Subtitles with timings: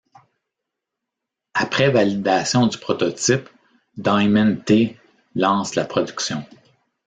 [1.53, 3.47] Après validation du prototype,
[3.97, 4.97] Diamond T
[5.35, 6.43] lance la production.